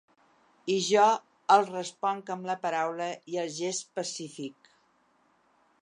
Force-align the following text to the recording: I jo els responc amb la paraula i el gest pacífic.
I 0.75 0.77
jo 0.85 1.03
els 1.55 1.69
responc 1.75 2.31
amb 2.37 2.49
la 2.51 2.57
paraula 2.65 3.11
i 3.35 3.39
el 3.43 3.53
gest 3.61 3.93
pacífic. 4.01 4.73